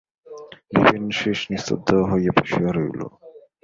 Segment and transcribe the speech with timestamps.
[0.71, 3.01] বিপিন শ্রীশ নিস্তব্ধ হইয়া বসিয়া রহিল।